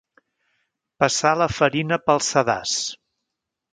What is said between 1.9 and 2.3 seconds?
pel